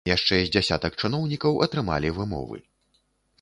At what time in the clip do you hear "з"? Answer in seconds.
0.45-0.53